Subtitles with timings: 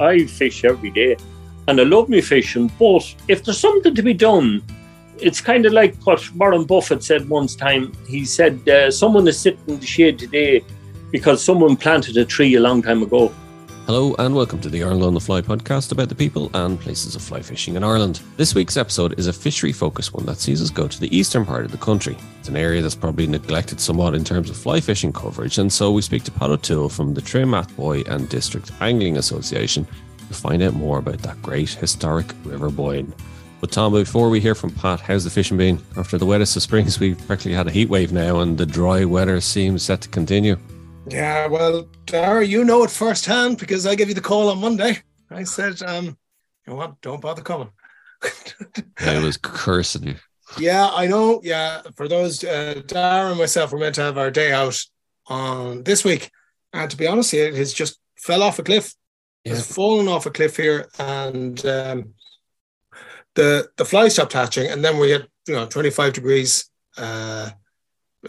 [0.00, 1.16] I fish every day,
[1.68, 2.70] and I love me fishing.
[2.78, 4.62] But if there's something to be done,
[5.18, 7.92] it's kind of like what Warren Buffett said once time.
[8.08, 10.64] He said, uh, "Someone is sitting in the shade today
[11.10, 13.32] because someone planted a tree a long time ago."
[13.86, 17.14] Hello and welcome to the Ireland on the Fly podcast about the people and places
[17.14, 18.22] of fly fishing in Ireland.
[18.38, 21.44] This week's episode is a fishery focused one that sees us go to the eastern
[21.44, 22.16] part of the country.
[22.38, 25.92] It's an area that's probably neglected somewhat in terms of fly fishing coverage, and so
[25.92, 29.86] we speak to Pat O'Toole from the Trim Athboy and District Angling Association
[30.28, 33.12] to find out more about that great historic River Boyne.
[33.60, 35.78] But Tom, before we hear from Pat, how's the fishing been?
[35.98, 39.04] After the wettest of springs, we've practically had a heat wave now, and the dry
[39.04, 40.56] weather seems set to continue.
[41.08, 44.98] Yeah, well, Dara, you know it firsthand because I gave you the call on Monday.
[45.30, 46.14] I said, um, you
[46.68, 47.70] know what, don't bother coming.
[48.98, 50.16] I was cursing you.
[50.58, 51.40] Yeah, I know.
[51.42, 54.78] Yeah, for those, uh, Dara and myself were meant to have our day out
[55.26, 56.30] on this week.
[56.72, 58.94] And to be honest, it has just fell off a cliff.
[59.44, 59.52] Yeah.
[59.52, 60.88] It's fallen off a cliff here.
[60.98, 62.14] And um,
[63.34, 64.70] the the fly stopped hatching.
[64.70, 66.70] And then we had, you know, 25 degrees.
[66.96, 67.50] Uh,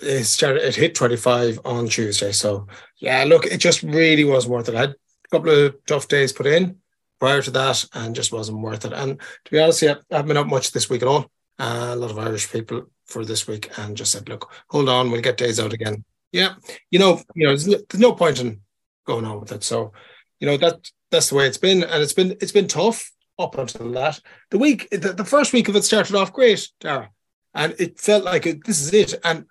[0.01, 2.31] it started it hit 25 on Tuesday.
[2.31, 4.75] So yeah, look, it just really was worth it.
[4.75, 6.77] I had a couple of tough days put in
[7.19, 8.93] prior to that and just wasn't worth it.
[8.93, 11.29] And to be honest, yeah, I haven't been up much this week at all.
[11.57, 15.09] Uh, a lot of Irish people for this week and just said, look, hold on,
[15.09, 16.03] we'll get days out again.
[16.31, 16.55] Yeah,
[16.91, 18.59] you know, you know, there's no, there's no point in
[19.05, 19.63] going on with it.
[19.63, 19.93] So,
[20.39, 23.57] you know, that that's the way it's been, and it's been it's been tough up
[23.57, 24.19] until that.
[24.51, 27.09] The week, the, the first week of it started off great, Dara,
[27.53, 29.13] and it felt like it, this is it.
[29.23, 29.45] And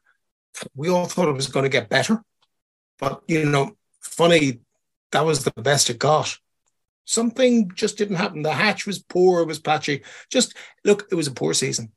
[0.75, 2.23] we all thought it was going to get better.
[2.99, 4.61] But, you know, funny,
[5.13, 6.37] that was the best it got.
[7.05, 8.43] Something just didn't happen.
[8.43, 10.03] The hatch was poor, it was patchy.
[10.31, 11.93] Just look, it was a poor season.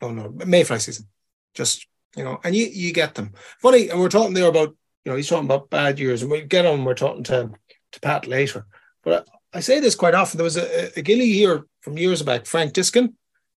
[0.00, 1.06] Oh no, Mayfly season.
[1.54, 3.32] Just, you know, and you you get them.
[3.60, 6.42] Funny, and we're talking there about, you know, he's talking about bad years, and we
[6.42, 7.50] get on, we're talking to,
[7.92, 8.66] to Pat later.
[9.02, 10.38] But I, I say this quite often.
[10.38, 13.14] There was a, a gilly here from years back, Frank Diskin.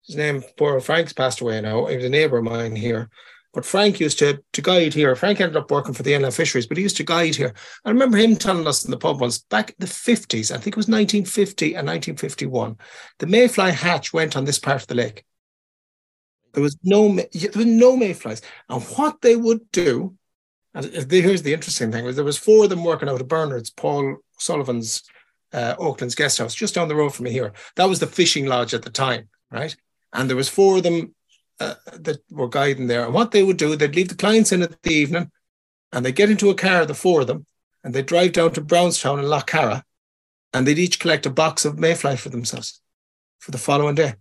[0.06, 1.86] His name, poor Frank's passed away now.
[1.86, 3.10] He was a neighbor of mine here.
[3.56, 5.16] But Frank used to, to guide here.
[5.16, 7.54] Frank ended up working for the inland fisheries, but he used to guide here.
[7.86, 10.74] I remember him telling us in the pub once back in the 50s, I think
[10.74, 12.76] it was 1950 and 1951,
[13.18, 15.24] the mayfly hatch went on this part of the lake.
[16.52, 18.42] There was no there was no mayflies.
[18.68, 20.18] And what they would do,
[20.74, 23.70] and here's the interesting thing, was there was four of them working out of Bernard's,
[23.70, 25.02] Paul Sullivan's
[25.54, 27.54] uh, Oakland's guest house, just down the road from me here.
[27.76, 29.74] That was the fishing lodge at the time, right?
[30.12, 31.14] And there was four of them
[31.60, 33.04] uh, that were guiding there.
[33.04, 35.30] And what they would do, they'd leave the clients in at the evening
[35.92, 37.46] and they'd get into a car, the four of them,
[37.82, 39.84] and they'd drive down to Brownstown and Lough Carra
[40.52, 42.80] and they'd each collect a box of mayfly for themselves
[43.38, 44.14] for the following day.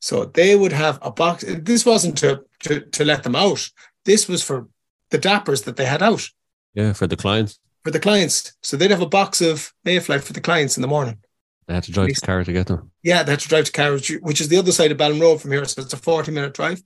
[0.00, 1.44] So they would have a box.
[1.46, 3.68] This wasn't to, to, to let them out.
[4.04, 4.68] This was for
[5.10, 6.28] the dappers that they had out.
[6.74, 7.58] Yeah, for the clients.
[7.84, 8.54] For the clients.
[8.62, 11.18] So they'd have a box of mayfly for the clients in the morning.
[11.66, 12.92] They had to drive to Carra to get them.
[13.02, 15.50] Yeah, they had to drive to Carra, which is the other side of Ballinrobe from
[15.50, 15.64] here.
[15.64, 16.82] So it's a 40 minute drive.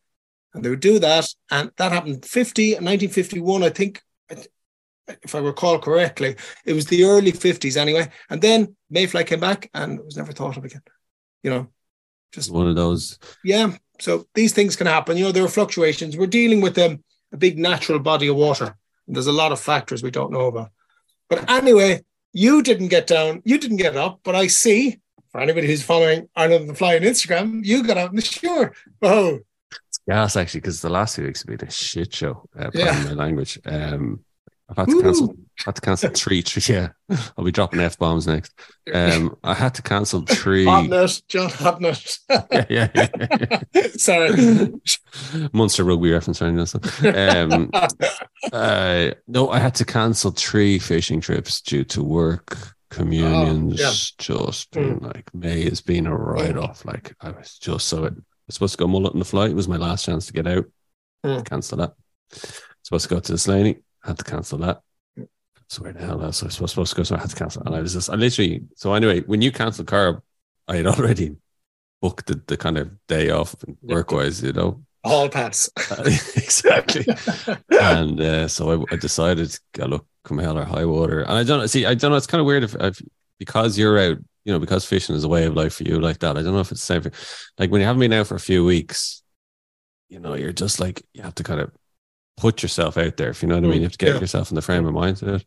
[0.54, 1.28] And they would do that.
[1.50, 4.02] And that happened 50, 1951, I think,
[5.22, 6.36] if I recall correctly.
[6.64, 8.10] It was the early 50s anyway.
[8.28, 10.82] And then Mayfly came back and it was never thought of again.
[11.42, 11.68] You know,
[12.32, 13.18] just one of those.
[13.44, 13.76] Yeah.
[14.00, 15.16] So these things can happen.
[15.16, 16.16] You know, there are fluctuations.
[16.16, 18.76] We're dealing with um, a big natural body of water.
[19.06, 20.70] And there's a lot of factors we don't know about.
[21.28, 22.02] But anyway,
[22.32, 26.28] you didn't get down, you didn't get up, but I see for anybody who's following
[26.34, 28.72] Ireland the Fly on Instagram, you got out in the shore.
[29.02, 29.38] Oh,
[29.88, 32.48] it's gas actually because the last few weeks have been a shit show.
[32.58, 33.02] Uh, yeah.
[33.04, 33.58] my language.
[33.64, 34.24] Um,
[34.68, 35.34] I've had to cancel.
[35.64, 36.62] Had to cancel three, three.
[36.74, 36.88] Yeah,
[37.36, 38.52] I'll be dropping f bombs next.
[38.92, 40.64] Um, I had to cancel three.
[40.64, 42.20] Hotness, John Hotness.
[42.30, 43.86] yeah, yeah, yeah, yeah.
[43.96, 44.72] Sorry,
[45.52, 47.14] Munster rugby reference anything.
[47.14, 47.70] Um,
[48.52, 52.56] uh, no, I had to cancel three fishing trips due to work
[52.90, 53.80] communions.
[53.80, 53.92] Oh, yeah.
[54.18, 55.02] Just mm.
[55.02, 56.84] like May has been a write off.
[56.84, 58.14] Like I was just so it.
[58.14, 59.50] I was supposed to go mullet in the flight.
[59.50, 60.64] It was my last chance to get out.
[61.24, 61.44] Mm.
[61.44, 61.94] Cancel that.
[62.82, 64.80] Supposed to go to the Slaney had to cancel that.
[65.70, 67.04] So where the hell else I was supposed to go?
[67.04, 67.62] So I had to cancel.
[67.64, 70.20] And I was just, I literally, so anyway, when you cancel car,
[70.66, 71.36] I had already
[72.02, 74.82] booked the, the kind of day off work wise, you know.
[75.04, 75.70] All pass.
[76.36, 77.06] exactly.
[77.70, 81.20] and uh, so I, I decided, go look, come hell or high water.
[81.20, 83.00] And I don't see, I don't know, it's kind of weird if, if
[83.38, 86.18] because you're out, you know, because fishing is a way of life for you like
[86.18, 86.36] that.
[86.36, 87.12] I don't know if it's the same for,
[87.58, 89.22] like when you haven't been out for a few weeks,
[90.08, 91.70] you know, you're just like, you have to kind of
[92.40, 93.30] put yourself out there.
[93.30, 94.20] If you know what I mean, you have to get yeah.
[94.20, 95.44] yourself in the frame of mind to it.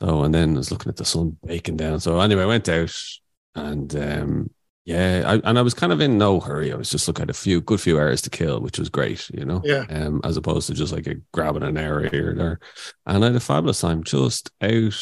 [0.00, 2.00] So, and then I was looking at the sun baking down.
[2.00, 2.94] So anyway, I went out
[3.54, 4.50] and um,
[4.84, 6.72] yeah, I, and I was kind of in no hurry.
[6.72, 9.28] I was just looking at a few good few hours to kill, which was great,
[9.30, 9.60] you know.
[9.64, 9.84] Yeah.
[9.90, 12.60] Um, as opposed to just like a, grabbing an hour here or there.
[13.04, 14.94] And I had a fabulous time just out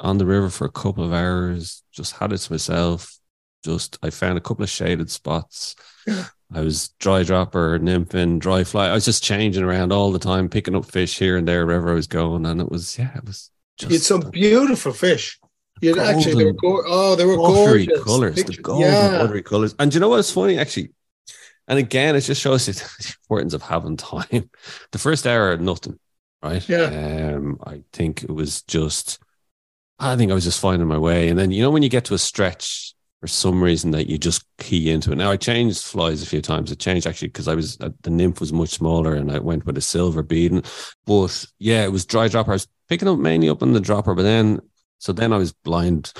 [0.00, 3.16] on the river for a couple of hours, just had it to myself.
[3.64, 5.74] Just I found a couple of shaded spots.
[6.06, 8.88] I was dry dropper, nymphing, dry fly.
[8.88, 11.90] I was just changing around all the time, picking up fish here and there wherever
[11.90, 15.38] I was going, and it was yeah, it was just had some beautiful fish.
[15.80, 19.40] You actually they were go- oh they were gorgeous colors, the golden yeah.
[19.40, 19.74] colors.
[19.78, 20.92] And you know what's funny actually?
[21.66, 24.50] And again, it just shows you the importance of having time.
[24.92, 25.98] The first hour, nothing,
[26.42, 26.66] right?
[26.68, 27.34] Yeah.
[27.34, 29.18] Um, I think it was just,
[29.98, 31.28] I think I was just finding my way.
[31.28, 32.93] And then you know when you get to a stretch
[33.24, 35.16] for some reason that you just key into it.
[35.16, 36.70] Now I changed flies a few times.
[36.70, 39.64] It changed actually because I was uh, the nymph was much smaller and I went
[39.64, 40.62] with a silver beading.
[41.06, 42.50] But yeah, it was dry dropper.
[42.50, 44.60] I was picking up mainly up on the dropper, but then
[44.98, 46.12] so then I was blind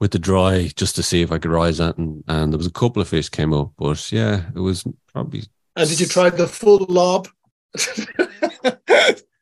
[0.00, 2.66] with the dry just to see if I could rise that, and, and there was
[2.66, 5.44] a couple of fish came up, but yeah, it was probably.
[5.76, 7.28] And did you try the full lob?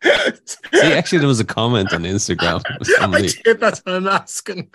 [0.05, 2.63] See, actually, there was a comment on Instagram.
[3.01, 4.71] I did, that's what I'm asking.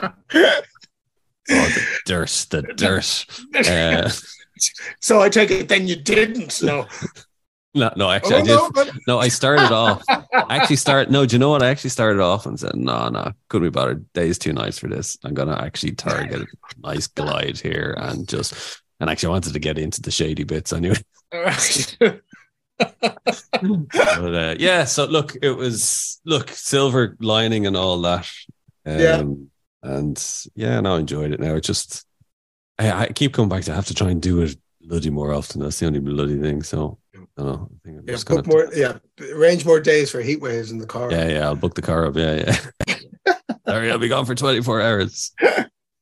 [0.00, 3.26] Oh, the dirt, the dirt.
[3.68, 4.10] Uh,
[5.00, 6.62] so I take it then you didn't.
[6.62, 6.86] No.
[7.74, 8.48] no, no, actually, I Oh, did.
[8.54, 10.02] no, but- No, I started off.
[10.08, 10.24] I
[10.56, 11.10] actually start.
[11.10, 11.62] No, do you know what?
[11.62, 14.04] I actually started off and said, "No, no, couldn't be bothered.
[14.12, 15.16] Day's too nice for this.
[15.24, 16.46] I'm gonna actually target a
[16.86, 20.72] nice glide here and just." And actually, I wanted to get into the shady bits
[20.72, 20.96] anyway.
[22.78, 28.28] But uh, yeah, so look, it was look silver lining and all that.
[28.84, 29.22] Um, Yeah.
[29.84, 31.40] And yeah, no, I enjoyed it.
[31.40, 32.04] Now it just,
[32.78, 35.32] I, I keep coming back to I have to try and do it bloody more
[35.32, 35.60] often.
[35.60, 36.62] That's the only bloody thing.
[36.62, 37.68] So I don't know.
[37.70, 38.98] I think I'm yeah, just gonna book more, yeah,
[39.32, 41.10] arrange more days for heat waves in the car.
[41.12, 42.16] yeah, yeah, I'll book the car up.
[42.16, 43.34] Yeah, yeah.
[43.66, 45.32] Sorry, I'll be gone for 24 hours.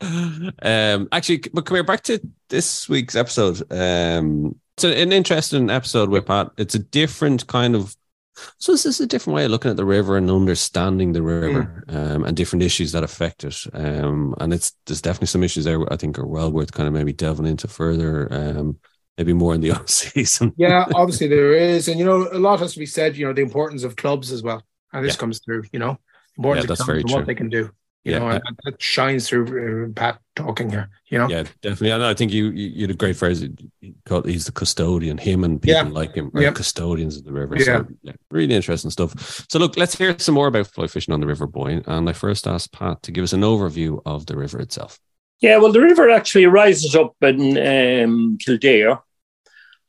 [0.01, 3.63] Um, actually, but come here back to this week's episode.
[3.71, 6.51] Um, it's an, an interesting episode with Pat.
[6.57, 7.95] It's a different kind of,
[8.59, 11.85] so this is a different way of looking at the river and understanding the river,
[11.89, 13.57] um, and different issues that affect it.
[13.75, 16.95] Um, and it's there's definitely some issues there I think are well worth kind of
[16.95, 18.33] maybe delving into further.
[18.33, 18.79] Um,
[19.19, 20.57] maybe more in the off season.
[20.57, 23.17] yeah, obviously there is, and you know, a lot has to be said.
[23.17, 24.63] You know, the importance of clubs as well,
[24.93, 25.21] and this Yeah.
[25.21, 25.65] comes through.
[25.73, 25.99] You know,
[26.37, 27.21] importance Yeah, that's of clubs very and true.
[27.21, 27.71] what they can do.
[28.05, 30.89] You Yeah, know, and that, that shines through uh, Pat talking here.
[31.09, 31.91] You know, Yeah, definitely.
[31.93, 33.47] And I think you you, you had a great phrase.
[34.07, 35.19] Called- He's the custodian.
[35.19, 35.89] Him and people Yeah.
[35.89, 36.51] like him are Yeah.
[36.51, 37.57] custodians of the river.
[37.57, 37.65] Yeah.
[37.65, 39.47] So yeah, really interesting stuff.
[39.49, 41.85] So look, let's hear some more about fly fishing on the river, Boyne.
[41.87, 44.99] And I first asked Pat to give us an overview of the river itself.
[45.41, 48.99] Yeah, well, the river actually rises up in um, Kildare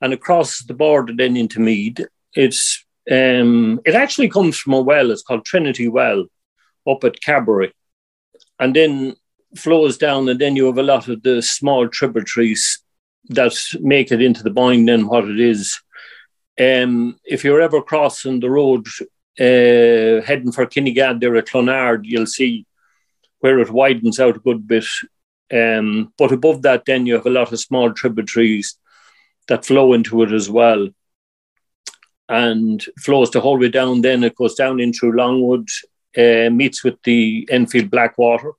[0.01, 1.99] and across the border then into Meath.
[2.35, 5.09] It's um, it actually comes from a well.
[5.11, 6.25] It's called Trinity Well
[6.87, 7.71] up at Carbury,
[8.63, 9.15] and then
[9.57, 12.79] flows down, and then you have a lot of the small tributaries
[13.29, 14.85] that make it into the Boyne.
[14.85, 15.81] Then what it is,
[16.59, 18.87] um, if you're ever crossing the road
[19.39, 22.65] uh, heading for Kinnegad there at Clonard, you'll see
[23.39, 24.85] where it widens out a good bit.
[25.51, 28.77] Um, but above that, then you have a lot of small tributaries
[29.49, 30.87] that flow into it as well.
[32.29, 35.67] And flows the whole way down, then it goes down in through Longwood,
[36.17, 38.53] uh, meets with the Enfield Blackwater.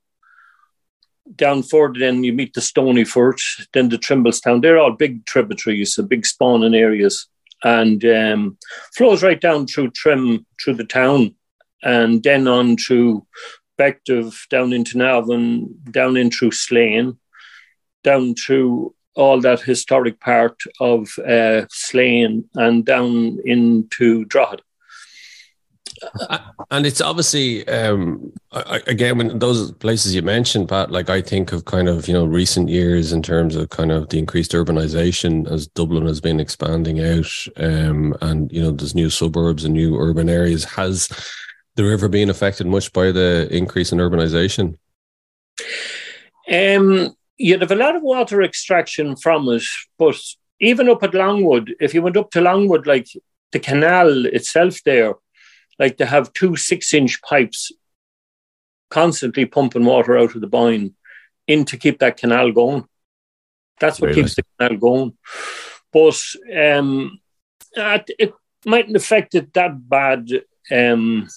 [1.35, 3.39] Down further, then you meet the Stonyford,
[3.73, 4.61] then the Trimblestown.
[4.61, 7.27] They're all big tributaries, so big spawning areas,
[7.63, 8.57] and um,
[8.95, 11.33] flows right down through Trim, through the town,
[11.81, 13.25] and then on through
[13.79, 17.17] Bective, down into Navan, down in through Slane,
[18.03, 24.61] down through all that historic part of uh, Slane, and down into Drogheda.
[26.71, 30.91] And it's obviously um, again when those places you mentioned, Pat.
[30.91, 34.09] Like I think of kind of you know recent years in terms of kind of
[34.09, 39.09] the increased urbanization as Dublin has been expanding out, um, and you know there's new
[39.09, 40.63] suburbs and new urban areas.
[40.63, 41.07] Has
[41.75, 44.77] the river been affected much by the increase in urbanization?
[46.51, 49.63] Um, you'd have a lot of water extraction from it,
[49.97, 50.19] but
[50.59, 53.07] even up at Longwood, if you went up to Longwood, like
[53.51, 55.15] the canal itself there,
[55.79, 57.71] like to have two six inch pipes
[58.89, 60.95] constantly pumping water out of the Boyne
[61.47, 62.85] in to keep that canal going.
[63.79, 64.21] That's what Really?
[64.21, 65.17] keeps the canal going.
[65.91, 66.21] But
[66.55, 67.19] um,
[67.75, 68.33] it
[68.65, 70.29] mightn't affect it that bad.
[70.71, 71.27] Um,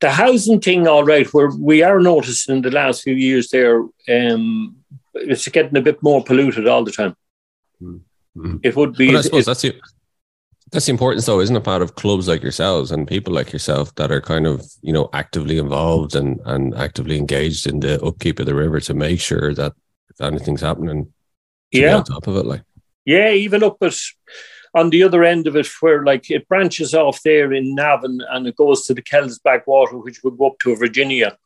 [0.00, 3.82] the housing thing, all right, where we are noticing in the last few years there,
[4.08, 4.76] um,
[5.14, 7.16] it's getting a bit more polluted all the time.
[7.82, 8.60] Mhm.
[8.62, 9.08] It would be.
[9.08, 9.80] But I suppose that's the
[10.72, 11.64] that's the importance, though, isn't it?
[11.64, 15.08] Part of clubs like yourselves and people like yourself that are kind of you know
[15.12, 19.54] actively involved and and actively engaged in the upkeep of the river to make sure
[19.54, 19.72] that
[20.10, 21.12] if anything's happening,
[21.70, 22.46] yeah, on top of it.
[22.46, 22.62] Like,
[23.04, 23.30] yeah.
[23.30, 23.94] Even up at
[24.74, 28.46] on the other end of it, where like it branches off there in Navan and
[28.46, 31.38] it goes to the Kells Blackwater, which would go up to Virginia.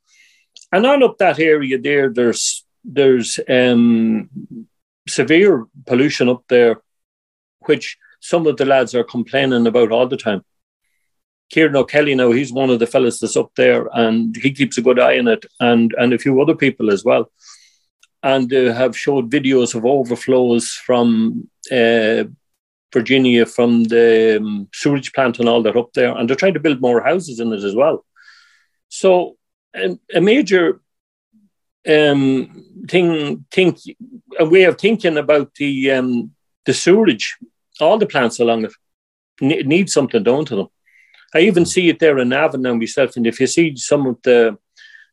[0.72, 4.30] And on up that area there, there's there's um,
[5.06, 6.80] severe pollution up there,
[7.66, 10.44] which some of the lads are complaining about all the time.
[11.50, 14.82] Kieran O'Kelly now, he's one of the fellas that's up there and he keeps a
[14.82, 17.30] good eye on it and, and a few other people as well.
[18.22, 22.24] And uh, have showed videos of overflows from uh,
[22.92, 26.16] Virginia, from the um, sewage plant and all that up there.
[26.16, 28.04] And they're trying to build more houses in it as well.
[28.88, 29.36] So
[29.74, 30.80] um, a major
[31.88, 33.78] um, thing, think,
[34.38, 36.32] a way of thinking about the um,
[36.66, 37.38] the sewerage,
[37.80, 40.68] all the plants along it need something done to them.
[41.34, 41.68] I even hmm.
[41.68, 44.58] see it there in Navan now myself, and if you see some of the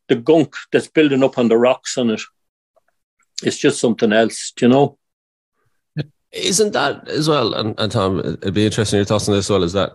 [0.08, 2.22] the gunk that's building up on the rocks on it,
[3.44, 4.98] it's just something else, you know.
[6.32, 7.54] Isn't that as well?
[7.54, 9.64] And, and Tom, it'd be interesting your thoughts on this as well.
[9.64, 9.94] Is that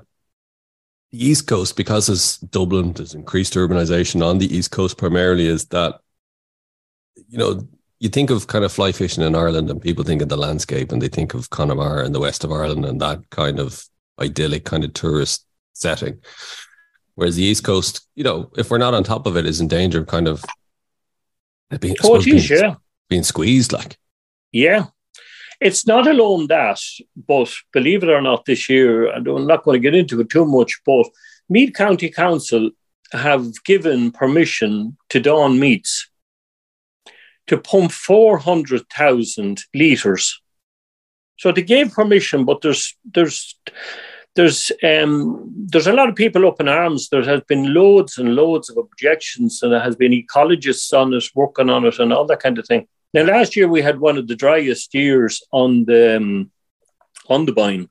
[1.10, 5.66] the East Coast, because as Dublin, there's increased urbanization on the East Coast primarily, is
[5.66, 6.00] that
[7.28, 7.66] you know
[8.02, 10.90] you think of kind of fly fishing in Ireland, and people think of the landscape,
[10.90, 13.84] and they think of Connemara and the west of Ireland, and that kind of
[14.20, 16.18] idyllic kind of tourist setting.
[17.14, 19.68] Whereas the East Coast, you know, if we're not on top of it, is in
[19.68, 20.44] danger of kind of
[21.78, 22.74] being, oh, geez, being, yeah.
[23.08, 23.72] being squeezed.
[23.72, 23.96] Like,
[24.50, 24.86] yeah,
[25.60, 26.80] it's not alone that,
[27.28, 30.28] but believe it or not, this year, and I'm not going to get into it
[30.28, 31.06] too much, but
[31.48, 32.72] Meath County Council
[33.12, 36.08] have given permission to Dawn Meats
[37.46, 40.40] to pump 400,000 litres.
[41.38, 43.58] So they gave permission, but there's there's
[44.34, 47.08] there's um, there's a lot of people up in arms.
[47.08, 51.24] There has been loads and loads of objections, and there has been ecologists on it
[51.34, 52.86] working on it and all that kind of thing.
[53.12, 56.50] Now, last year we had one of the driest years on the um,
[57.28, 57.88] on the Boyne,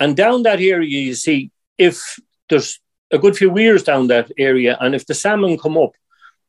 [0.00, 2.18] and down that area, you see if
[2.48, 2.80] there's
[3.12, 5.92] a good few weirs down that area, and if the salmon come up,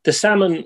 [0.04, 0.66] the salmon,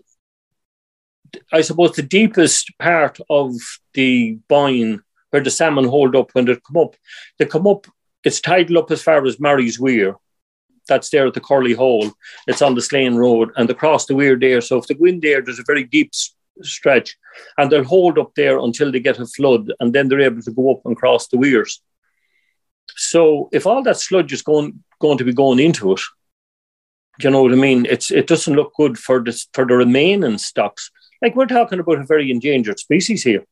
[1.51, 3.53] I suppose, the deepest part of
[3.93, 6.95] the Boyne where the salmon hold up when they come up,
[7.37, 7.87] they come up
[8.23, 10.15] it's tidal up as far as Mary's Weir.
[10.87, 12.11] That's there at the Corley Hole.
[12.47, 14.61] It's on the Slane Road and across the Weir there.
[14.61, 16.11] So if they go in there, there's a very deep
[16.61, 17.15] stretch
[17.57, 20.51] and they'll hold up there until they get a flood and then they're able to
[20.51, 21.81] go up and cross the weirs.
[22.95, 26.01] So if all that sludge is going going to be going into it,
[27.21, 27.85] you know what I mean?
[27.85, 30.91] It's it doesn't look good for the for the remaining stocks.
[31.21, 33.45] Like we're talking about a very endangered species here.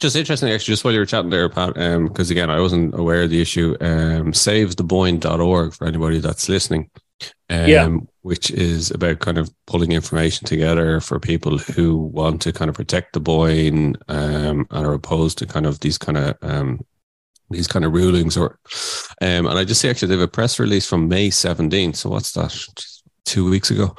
[0.00, 2.98] Just interesting, actually, just while you were chatting there, Pat, because um, again, I wasn't
[2.98, 3.76] aware of the issue.
[3.80, 6.90] Um, SaveTheBoyne.org for anybody that's listening.
[7.48, 7.96] Um, yeah.
[8.22, 12.74] Which is about kind of pulling information together for people who want to kind of
[12.74, 16.84] protect the Boyne um, and are opposed to kind of these kind of um,
[17.50, 18.36] these kind of rulings.
[18.36, 18.58] Or
[19.20, 21.96] um, and I just see actually they have a press release from May 17th.
[21.96, 22.66] So what's that?
[23.24, 23.94] Two weeks ago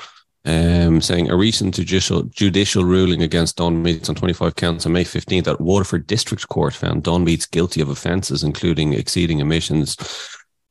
[0.46, 5.04] um, saying a recent judicial judicial ruling against Dawn Meats on 25 counts on May
[5.04, 9.98] 15th at Waterford District Court found Dawn Meats guilty of offences including exceeding emissions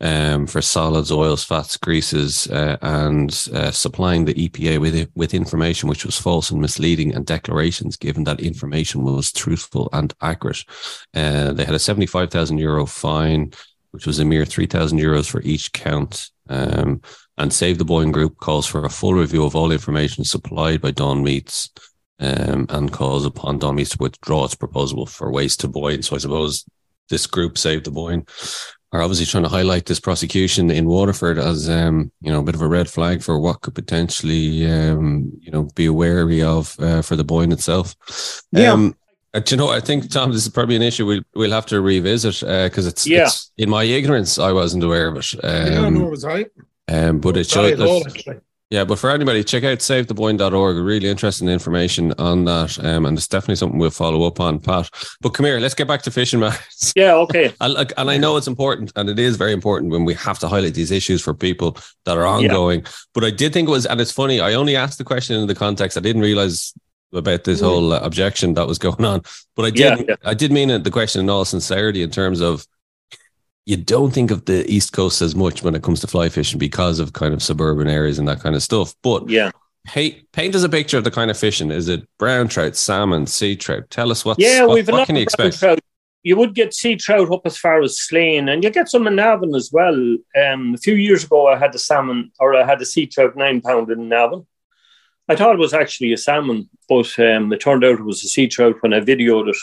[0.00, 5.88] um, for solids, oils, fats, greases, uh, and uh, supplying the EPA with with information
[5.88, 10.64] which was false and misleading, and declarations given that information was truthful and accurate.
[11.14, 13.52] Uh, they had a 75,000 euro fine,
[13.92, 16.30] which was a mere 3,000 euros for each count.
[16.48, 17.00] Um,
[17.36, 20.90] and Save the Boyne Group calls for a full review of all information supplied by
[20.90, 21.70] Dawn Meats
[22.20, 26.02] um, and calls upon Dawn Meats to withdraw its proposal for waste to Boyne.
[26.02, 26.64] So I suppose
[27.08, 28.24] this group, Save the Boyne,
[28.92, 32.54] are obviously trying to highlight this prosecution in Waterford as um, you know a bit
[32.54, 37.02] of a red flag for what could potentially um, you know be wary of uh,
[37.02, 37.96] for the Boyne itself.
[38.52, 38.72] Yeah.
[38.72, 38.96] Um,
[39.34, 41.80] uh, you know, I think Tom, this is probably an issue we'll we'll have to
[41.80, 43.24] revisit because uh, it's, yeah.
[43.24, 45.34] it's in my ignorance I wasn't aware of it.
[45.44, 46.46] Um, yeah, nor was I.
[46.88, 50.76] Um, but it showed that, yeah, but for anybody, check out savetheboyne.org.
[50.78, 52.76] Really interesting information on that.
[52.82, 54.90] Um, and it's definitely something we'll follow up on, Pat.
[55.20, 56.92] But come here, let's get back to fishing matters.
[56.96, 57.54] Yeah, okay.
[57.60, 60.48] and, and I know it's important, and it is very important when we have to
[60.48, 62.80] highlight these issues for people that are ongoing.
[62.80, 62.90] Yeah.
[63.12, 65.46] But I did think it was, and it's funny, I only asked the question in
[65.46, 65.96] the context.
[65.96, 66.74] I didn't realize
[67.12, 67.64] about this mm.
[67.64, 69.22] whole uh, objection that was going on.
[69.54, 70.16] But I did, yeah, yeah.
[70.24, 72.66] I did mean it, the question in all sincerity in terms of
[73.66, 76.59] you don't think of the East Coast as much when it comes to fly fishing
[76.59, 78.94] because of kind of suburban areas and that kind of stuff.
[79.02, 79.50] But yeah,
[79.87, 81.71] paint paint us a picture of the kind of fishing.
[81.71, 83.90] Is it brown trout, salmon, sea trout?
[83.90, 84.38] Tell us what.
[84.38, 85.59] Yeah, what, we've what can you expect?
[85.59, 85.80] Trout.
[86.23, 89.16] You would get sea trout up as far as Slane, and you get some in
[89.16, 89.94] Navan as well.
[89.94, 93.37] Um, a few years ago, I had a salmon or I had a sea trout
[93.37, 94.47] nine pound in Navan.
[95.28, 98.28] I thought it was actually a salmon, but um, it turned out it was a
[98.28, 99.56] sea trout when I videoed it.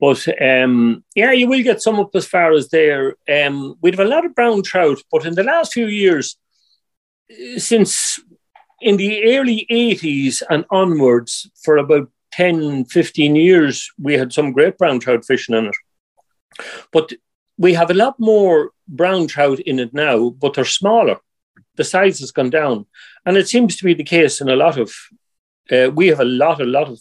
[0.00, 3.16] But um, yeah, you will get some up as far as there.
[3.28, 6.36] Um, we'd have a lot of brown trout, but in the last few years,
[7.56, 8.20] since
[8.80, 14.78] in the early 80s and onwards, for about 10, 15 years, we had some great
[14.78, 15.76] brown trout fishing in it.
[16.92, 17.12] But
[17.56, 21.18] we have a lot more brown trout in it now, but they're smaller.
[21.76, 22.86] The size has gone down.
[23.26, 24.94] And it seems to be the case in a lot of,
[25.70, 27.00] uh, we have a lot, a lot of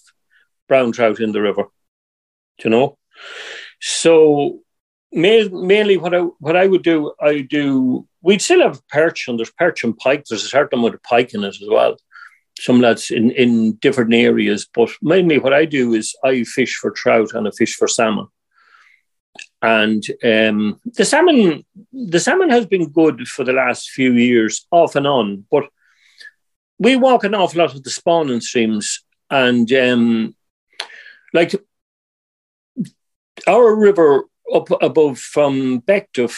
[0.67, 1.65] brown trout in the river,
[2.63, 2.97] you know.
[3.79, 4.61] So
[5.11, 8.07] mainly what I what I would do, I do.
[8.21, 10.25] We'd still have perch, and there's perch and pike.
[10.25, 11.97] There's a certain amount of pike in it as well.
[12.59, 16.91] Some lads in in different areas, but mainly what I do is I fish for
[16.91, 18.27] trout and I fish for salmon.
[19.61, 24.95] And um, the salmon, the salmon has been good for the last few years, off
[24.95, 25.45] and on.
[25.49, 25.65] But
[26.79, 30.35] we walk an awful lot of the spawning streams, and um,
[31.33, 31.55] like
[33.47, 36.37] our river up above from Bective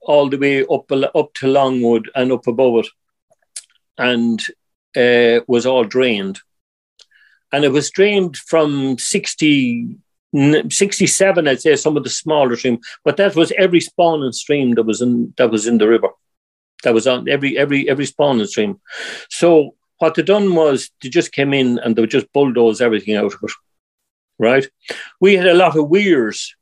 [0.00, 2.88] all the way up up to Longwood and up above it,
[3.96, 4.44] and
[4.96, 6.40] uh, was all drained.
[7.52, 9.96] And it was drained from 60,
[10.68, 14.82] 67, I'd say, some of the smaller stream, but that was every spawning stream that
[14.82, 16.08] was in that was in the river.
[16.84, 18.80] That was on every every every spawning stream.
[19.30, 23.16] So what they done was they just came in and they would just bulldoze everything
[23.16, 23.50] out of it.
[24.38, 24.66] Right?
[25.20, 26.54] We had a lot of weirs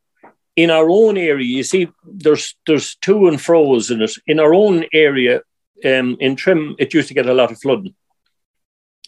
[0.56, 4.12] in our own area, you see, there's there's to and fro's in it.
[4.26, 5.42] In our own area,
[5.84, 7.94] um, in Trim, it used to get a lot of flooding.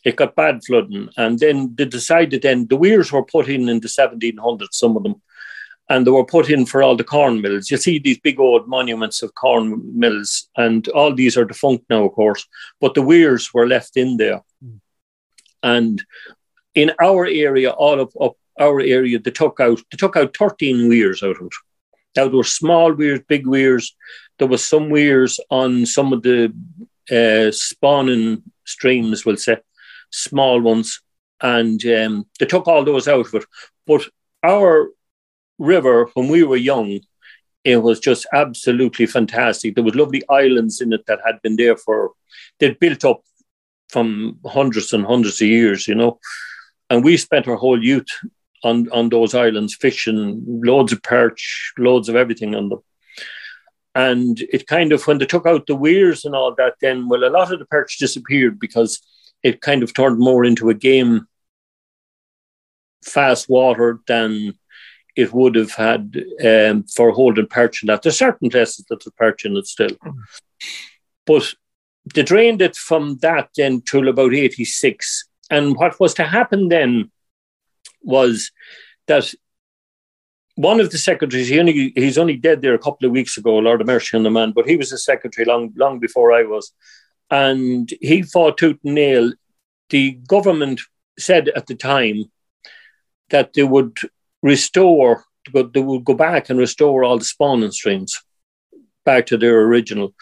[0.05, 3.81] It got bad flooding, and then they decided then the weirs were put in in
[3.81, 5.23] the 1700s, some of them,
[5.89, 7.71] and they were put in for all the corn mills.
[7.71, 12.05] You see these big old monuments of corn mills, and all these are defunct now,
[12.05, 12.47] of course,
[12.79, 14.43] but the weirs were left in there.
[14.63, 14.81] Mm.
[15.63, 16.05] And
[16.75, 20.89] in our area, all up, up our area, they took out they took out 13
[20.89, 21.53] weirs out of it.
[22.17, 23.95] Now there were small weirs, big weirs.
[24.39, 26.53] There was some weirs on some of the
[27.11, 29.59] uh, spawning streams, we'll say,
[30.11, 31.01] small ones,
[31.41, 33.45] and um, they took all those out of it.
[33.87, 34.03] But
[34.43, 34.91] our
[35.59, 37.01] river, when we were young,
[37.65, 39.75] it was just absolutely fantastic.
[39.75, 42.13] There was lovely islands in it that had been there for
[42.59, 43.23] they'd built up
[43.89, 46.19] from hundreds and hundreds of years, you know.
[46.91, 48.09] And we spent our whole youth
[48.63, 52.81] on on those islands, fishing, loads of perch, loads of everything on them.
[53.95, 57.25] And it kind of when they took out the weirs and all that, then well,
[57.25, 59.01] a lot of the perch disappeared because
[59.43, 61.27] it kind of turned more into a game,
[63.05, 64.55] fast water than
[65.17, 68.03] it would have had um, for holding perch and that.
[68.03, 69.97] There's certain places that the perch in it still,
[71.27, 71.55] but
[72.15, 75.25] they drained it from that then till about 86.
[75.51, 77.11] And what was to happen then
[78.03, 78.51] was
[79.07, 79.33] that
[80.55, 83.57] one of the secretaries, he only, he's only dead there a couple of weeks ago,
[83.57, 86.43] Lord of Mercy on the man, but he was a secretary long, long before I
[86.43, 86.73] was.
[87.31, 89.33] And he fought tooth and nail.
[89.91, 90.81] The government
[91.19, 92.25] said at the time
[93.31, 93.99] that they would
[94.43, 98.19] restore, they would go back and restore all the spawning streams
[99.05, 100.15] back to their original.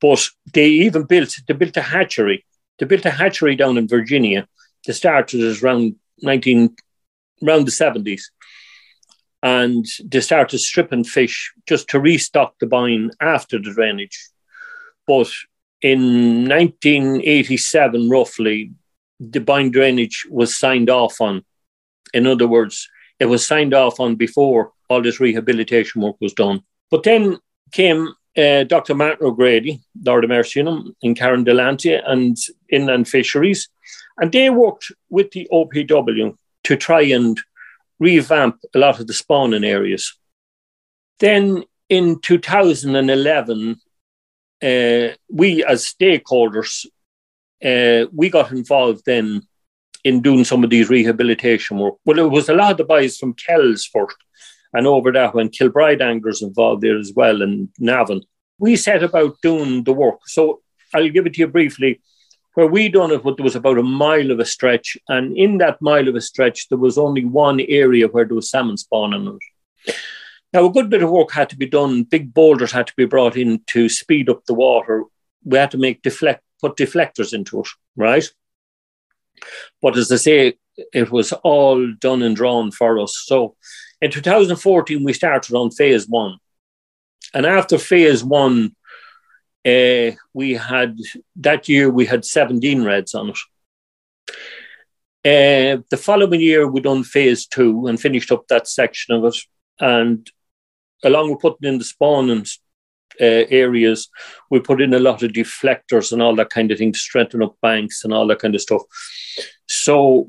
[0.00, 2.44] But they even built, they built a hatchery.
[2.78, 4.46] They built a hatchery down in Virginia.
[4.86, 6.76] They started it around 19,
[7.42, 8.22] around the 70s.
[9.42, 14.28] And they started stripping fish just to restock the Boyne after the drainage.
[15.06, 15.30] But
[15.82, 18.72] in 1987, roughly,
[19.20, 21.44] the Boyne drainage was signed off on.
[22.12, 22.88] In other words,
[23.20, 26.62] it was signed off on before all this rehabilitation work was done.
[26.90, 27.38] But then
[27.72, 28.94] came uh, Dr.
[28.94, 30.60] Martin O'Grady, Lord of Mercy
[31.02, 32.36] in Karen Delanty and
[32.70, 33.68] Inland Fisheries,
[34.18, 36.36] and they worked with the OPW
[36.66, 37.40] to try and
[38.00, 40.18] revamp a lot of the spawning areas.
[41.20, 43.76] Then in 2011,
[44.62, 46.86] uh, we as stakeholders,
[47.64, 49.42] uh, we got involved then
[50.02, 51.94] in doing some of these rehabilitation work.
[52.04, 54.16] Well, it was a lot of the boys from Kells first,
[54.72, 58.22] and over that when Kilbride Anglers involved there as well, and Navan.
[58.58, 60.20] We set about doing the work.
[60.26, 60.62] So
[60.94, 62.00] I'll give it to you briefly
[62.56, 65.82] where we done it, there was about a mile of a stretch, and in that
[65.82, 69.38] mile of a stretch, there was only one area where there was salmon spawning
[69.86, 69.94] it.
[70.54, 72.04] Now, a good bit of work had to be done.
[72.04, 75.04] Big boulders had to be brought in to speed up the water.
[75.44, 78.26] We had to make deflect, put deflectors into it, right?
[79.82, 80.54] But as I say,
[80.94, 83.22] it was all done and drawn for us.
[83.26, 83.54] So
[84.00, 86.38] in 2014, we started on phase one.
[87.34, 88.75] And after phase one,
[89.66, 90.96] uh, we had
[91.36, 93.38] that year we had 17 redds on it.
[95.24, 99.36] Uh, the following year we done phase two and finished up that section of it.
[99.80, 100.30] and
[101.02, 102.46] along with putting in the spawn and
[103.20, 104.08] uh, areas,
[104.50, 107.42] we put in a lot of deflectors and all that kind of thing to strengthen
[107.42, 108.82] up banks and all that kind of stuff.
[109.66, 110.28] So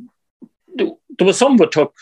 [0.75, 1.93] there was some that took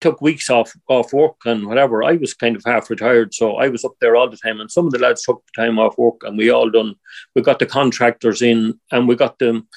[0.00, 2.02] took weeks off off work and whatever.
[2.02, 4.60] I was kind of half retired, so I was up there all the time.
[4.60, 6.94] And some of the lads took the time off work, and we all done.
[7.34, 9.68] We got the contractors in, and we got them.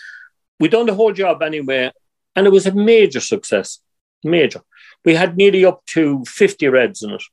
[0.60, 1.92] We done the whole job anyway,
[2.36, 3.80] and it was a major success.
[4.24, 4.62] Major.
[5.04, 7.24] We had nearly up to fifty redds in it.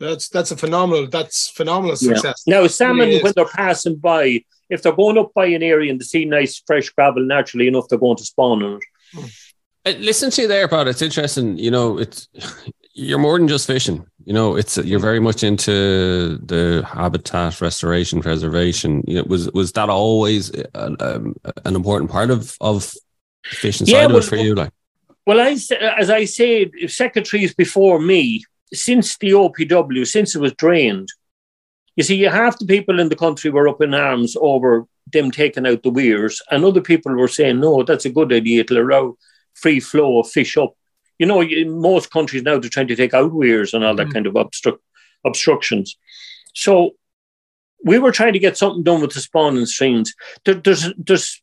[0.00, 1.08] That's that's a phenomenal.
[1.08, 2.42] That's phenomenal success.
[2.46, 2.60] Yeah.
[2.60, 6.00] Now salmon, really when they're passing by, if they're going up by an area and
[6.00, 8.84] they see nice fresh gravel, naturally enough, they're going to spawn in it.
[9.12, 9.26] Hmm.
[9.98, 10.88] Listen to you there, Pat.
[10.88, 11.58] It's interesting.
[11.58, 12.28] You know, it's
[12.94, 14.04] you're more than just fishing.
[14.24, 19.02] You know, it's you're very much into the habitat restoration, preservation.
[19.06, 22.92] You know, was was that always an, um, an important part of of
[23.44, 24.54] fishing yeah, side well, it for you?
[24.54, 24.72] Like,
[25.26, 25.56] well, I
[25.96, 31.08] as I said, secretaries before me, since the OPW, since it was drained,
[31.96, 35.66] you see, half the people in the country were up in arms over them taking
[35.66, 38.60] out the weirs, and other people were saying, "No, that's a good idea.
[38.60, 39.16] It'll allow."
[39.60, 40.74] Free flow of fish up.
[41.18, 44.08] You know, in most countries now they're trying to take out weirs and all that
[44.08, 44.12] mm.
[44.12, 44.78] kind of obstru-
[45.24, 45.96] obstructions.
[46.54, 46.92] So
[47.84, 50.14] we were trying to get something done with the spawning streams.
[50.44, 51.42] There, there's there's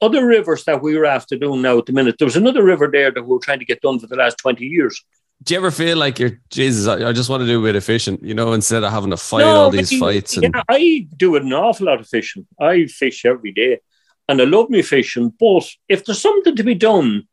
[0.00, 2.16] other rivers that we were after doing now at the minute.
[2.18, 4.38] There was another river there that we were trying to get done for the last
[4.38, 5.02] 20 years.
[5.44, 6.86] Do you ever feel like you're Jesus?
[6.86, 9.10] I, I just want to do a bit of fishing, you know, instead of having
[9.10, 10.36] to fight no, all these fights.
[10.36, 10.54] And...
[10.54, 12.46] Yeah, I do an awful lot of fishing.
[12.60, 13.80] I fish every day,
[14.28, 15.32] and I love me fishing.
[15.38, 17.26] But if there's something to be done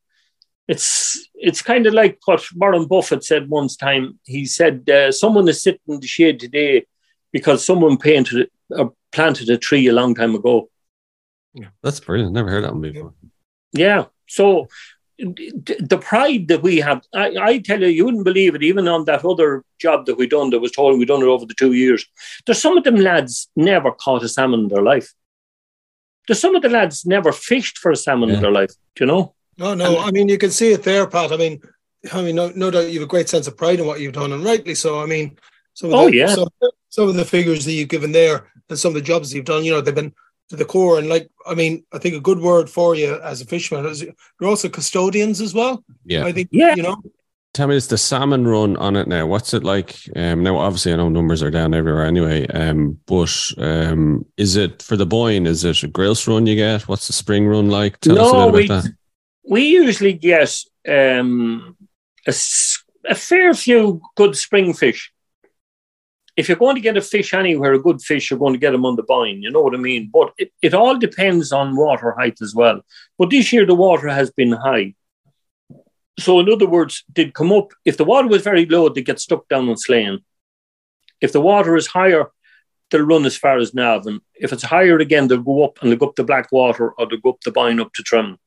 [0.69, 4.19] it's it's kind of like what Warren Buffett said once time.
[4.25, 6.85] He said uh, someone is sitting in the shade today
[7.31, 10.69] because someone painted or planted a tree a long time ago.
[11.55, 12.33] Yeah, that's brilliant.
[12.33, 13.15] Never heard that one before.
[13.73, 14.67] Yeah, so
[15.17, 18.63] the pride that we have, I, I, tell you, you wouldn't believe it.
[18.63, 21.45] Even on that other job that we done, that was told we done it over
[21.45, 22.05] the two years.
[22.45, 25.13] There's some of them lads never caught a salmon in their life.
[26.27, 28.35] There's some of the lads never fished for a salmon yeah.
[28.35, 28.71] in their life.
[28.95, 29.35] Do you know?
[29.59, 29.97] No, no.
[29.97, 31.33] And, I mean, you can see it there, Pat.
[31.33, 31.61] I mean,
[32.13, 34.13] I mean, no, no doubt you have a great sense of pride in what you've
[34.13, 35.03] done, and rightly so.
[35.03, 35.37] I mean,
[35.73, 36.47] some of oh the, yeah, some,
[36.87, 39.65] some of the figures that you've given there, and some of the jobs you've done,
[39.65, 40.13] you know, they've been
[40.47, 40.97] to the core.
[40.97, 44.01] And like, I mean, I think a good word for you as a fisherman is
[44.01, 45.83] you're also custodians as well.
[46.05, 46.49] Yeah, I think.
[46.51, 46.97] Yeah, you know.
[47.51, 49.25] Tell me, is the salmon run on it now?
[49.25, 49.97] What's it like?
[50.15, 52.45] Um, now, obviously, I know numbers are down everywhere anyway.
[52.47, 55.47] Um, but um, is it for the Boyne?
[55.47, 56.87] Is it a grilse run you get?
[56.87, 57.99] What's the spring run like?
[58.01, 58.93] Tell no, us a little we, about that
[59.49, 60.55] we usually get
[60.87, 61.75] um,
[62.27, 62.33] a,
[63.09, 65.11] a, fair few good spring fish.
[66.37, 68.71] If you're going to get a fish anywhere, a good fish, you're going to get
[68.71, 69.41] them on the Boyne.
[69.41, 70.11] You know what I mean?
[70.13, 72.81] But it, it all depends on water height as well.
[73.17, 74.93] But this year, the water has been high.
[76.19, 77.69] So, in other words, they'd come up.
[77.85, 80.19] If the water was very low, they get stuck down on Slane.
[81.21, 82.27] If the water is higher,
[82.91, 84.21] they'll run as far as Navan.
[84.35, 87.19] If it's higher again, they'll go up and they'll go up the Blackwater or they'll
[87.19, 88.37] go up the Boyne up to Trim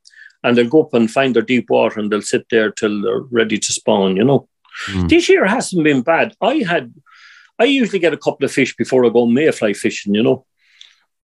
[0.42, 3.20] and they'll go up and find their deep water and they'll sit there till they're
[3.20, 4.48] ready to spawn, you know.
[4.88, 5.09] Mm.
[5.09, 6.35] This year hasn't been bad.
[6.40, 6.92] I had,
[7.59, 10.46] I usually get a couple of fish before I go mayfly fishing, you know.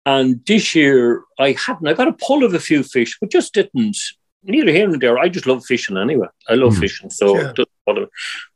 [0.07, 1.88] And this year I hadn't.
[1.88, 3.96] I got a pull of a few fish, but just didn't.
[4.44, 5.18] Neither here nor there.
[5.18, 6.28] I just love fishing anyway.
[6.48, 6.81] I love mm.
[6.81, 7.11] fishing.
[7.11, 7.52] So, yeah.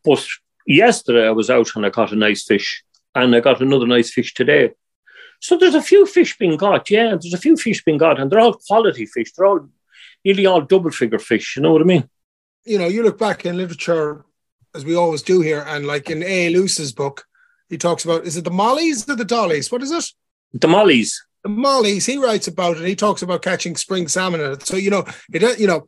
[0.05, 0.27] but
[0.67, 4.13] yesterday I was out and I caught a nice fish, and I got another nice
[4.13, 4.71] fish today.
[5.41, 6.89] So there's a few fish being got.
[6.89, 9.33] Yeah, there's a few fish being got, and they're all quality fish.
[9.33, 9.69] They're all
[10.25, 11.57] nearly all double figure fish.
[11.57, 12.09] You know what I mean?
[12.65, 14.25] You know, you look back in literature,
[14.75, 16.51] as we always do here, and like in A.
[16.51, 17.25] Luce's book,
[17.69, 19.73] he talks about is it the mollies or the dollies?
[19.73, 20.05] What is it?
[20.53, 21.25] The mollies.
[21.43, 22.07] The mollies.
[22.07, 22.87] He writes about it.
[22.87, 24.67] He talks about catching spring salmon in it.
[24.67, 25.87] So you know, it you know,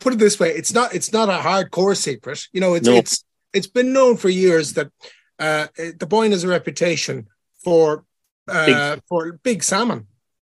[0.00, 2.46] put it this way: it's not it's not a hardcore secret.
[2.52, 2.94] You know, it's no.
[2.94, 4.90] it's it's been known for years that
[5.38, 7.28] uh, the Boyne has a reputation
[7.62, 8.04] for
[8.48, 9.02] uh, big.
[9.08, 10.06] for big salmon.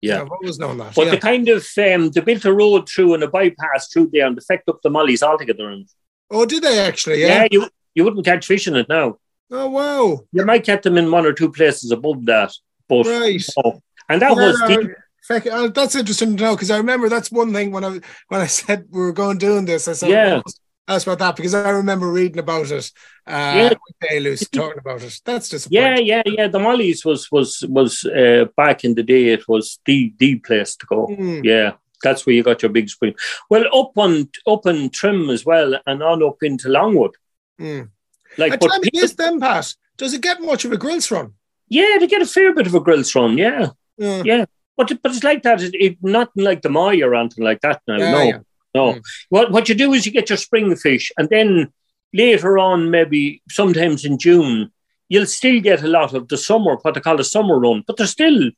[0.01, 0.95] Yeah, I've always known that.
[0.95, 1.11] But yeah.
[1.13, 4.37] the kind of um, they built a road through and a bypass through there and
[4.37, 5.71] they fecked up the mollies altogether.
[5.71, 5.89] And,
[6.31, 7.21] oh, did they actually?
[7.21, 7.43] Yeah.
[7.43, 9.19] yeah, you you wouldn't catch fish in it now.
[9.51, 10.21] Oh wow!
[10.33, 12.53] You might catch them in one or two places above that,
[12.89, 13.43] but right.
[13.65, 14.91] Oh, and that was deep.
[15.31, 18.47] Uh, that's interesting to know because I remember that's one thing when I when I
[18.47, 19.89] said we were going doing this.
[19.89, 20.41] I said, yeah
[20.89, 22.91] ask about that because I remember reading about it.
[23.27, 23.71] Uh,
[24.11, 25.21] yeah, Lucy talking about it.
[25.25, 26.49] That's just yeah, yeah, yeah.
[26.49, 29.29] The Mollies was was was uh, back in the day.
[29.29, 31.07] It was the the place to go.
[31.07, 31.45] Mm.
[31.45, 31.73] Yeah,
[32.03, 33.15] that's where you got your big spring.
[33.51, 37.15] Well, up on up on Trim as well, and on up into Longwood.
[37.61, 37.91] Mm.
[38.37, 39.75] Like, but time people, is then, Pat.
[39.97, 41.35] Does it get much of a grilse run?
[41.69, 43.37] Yeah, they get a fair bit of a grilse run.
[43.37, 44.23] Yeah, yeah.
[44.25, 44.45] yeah.
[44.77, 45.61] But but it's like that.
[45.61, 47.97] It, it nothing like the Moy or anything like that now.
[47.97, 48.23] Yeah, no.
[48.23, 48.39] Yeah.
[48.79, 48.87] No.
[48.95, 49.03] Mm.
[49.35, 51.73] What what you do is you get your spring fish, and then
[52.13, 54.71] later on, maybe sometimes in June,
[55.09, 57.97] you'll still get a lot of the summer, what they call a summer run, but
[57.97, 58.51] they're still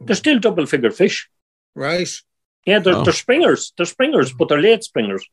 [0.00, 1.28] they're still double figure fish.
[1.74, 2.08] Right.
[2.66, 3.04] Yeah, they're, oh.
[3.04, 3.72] they're springers.
[3.76, 5.24] They're springers, but they're late springers.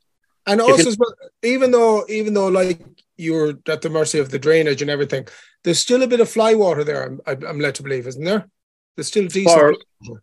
[0.48, 2.82] And also, well, even though even though like
[3.18, 5.28] you're at the mercy of the drainage and everything,
[5.64, 7.04] there's still a bit of fly water there.
[7.04, 8.50] I'm, I'm led to believe, isn't there?
[8.96, 9.78] There's still decent.
[10.04, 10.22] For,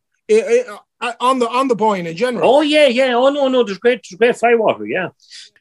[1.00, 2.56] on the on the point in general.
[2.56, 3.14] Oh yeah, yeah.
[3.14, 3.62] Oh no, no.
[3.62, 4.86] There's great, there's great fly water.
[4.86, 5.08] Yeah,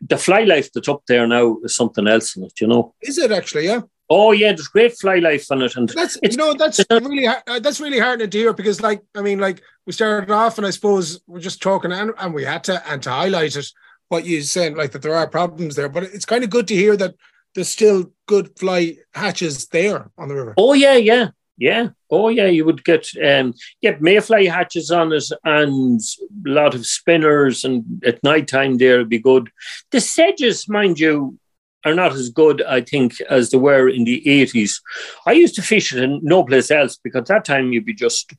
[0.02, 2.60] the fly life that's up there now is something else in it.
[2.60, 2.93] You know.
[3.02, 3.65] Is it actually?
[3.65, 3.82] Yeah.
[4.10, 7.60] Oh yeah, there's great fly life in it, and that's you know that's really uh,
[7.60, 10.69] that's really hard to hear because like I mean like we started off and I
[10.69, 13.67] suppose we're just talking and, and we had to and to highlight it
[14.10, 16.76] what you said like that there are problems there, but it's kind of good to
[16.76, 17.15] hear that
[17.56, 20.54] there's still good fly hatches there on the river.
[20.58, 21.89] Oh yeah, yeah, yeah.
[22.12, 26.00] Oh yeah, you would get um, get mayfly hatches on it and
[26.46, 29.50] a lot of spinners, and at night time there would be good.
[29.91, 31.39] The sedges, mind you,
[31.86, 34.82] are not as good, I think, as they were in the eighties.
[35.26, 38.34] I used to fish it in no place else because that time you'd be just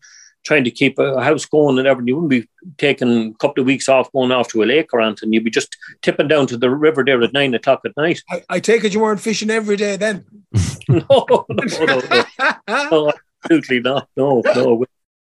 [0.47, 2.09] trying to keep a house going and everything.
[2.09, 5.01] You wouldn't be taking a couple of weeks off going off to a lake or
[5.01, 5.33] anything.
[5.33, 8.23] You'd be just tipping down to the river there at nine o'clock at night.
[8.31, 10.25] I, I take it you weren't fishing every day then.
[10.89, 12.25] no, no, no, no.
[12.91, 13.13] no,
[13.45, 14.09] absolutely not.
[14.17, 14.85] No, no.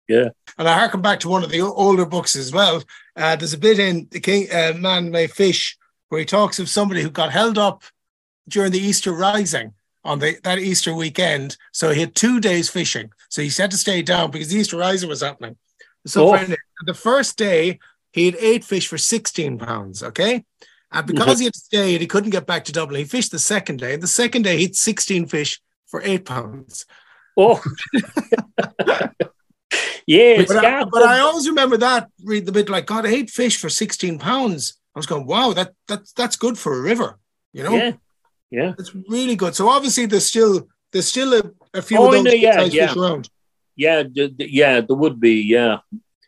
[0.08, 0.28] Yeah.
[0.56, 2.82] And I harken back to one of the older books as well.
[3.16, 5.76] Uh, there's a bit in The King uh, Man May Fish
[6.08, 7.82] where he talks of somebody who got held up
[8.48, 11.56] during the Easter Rising on the that Easter weekend.
[11.72, 13.10] So he had two days fishing.
[13.28, 15.56] So he had to stay down because the Easter Rising was happening.
[16.06, 16.46] So oh.
[16.86, 17.78] the first day
[18.12, 20.02] he had eight fish for 16 pounds.
[20.02, 20.44] Okay.
[20.90, 21.38] And because mm-hmm.
[21.40, 23.00] he had stayed, he couldn't get back to Dublin.
[23.00, 23.96] He fished the second day.
[23.96, 26.86] The second day he had 16 fish for eight pounds.
[27.36, 27.62] Oh.
[30.06, 33.58] yeah, but I, but I, always remember that read the bit like God, eight fish
[33.58, 34.74] for 16 pounds.
[34.94, 37.18] I was going, wow, that that's that's good for a river,
[37.52, 37.74] you know?
[37.74, 37.92] Yeah.
[38.50, 38.72] Yeah.
[38.78, 39.54] It's really good.
[39.54, 41.42] So obviously there's still there's still a,
[41.74, 42.94] a few oh, of those yeah, yeah.
[42.94, 43.28] around.
[43.76, 45.78] Yeah, d- yeah, there would be, yeah.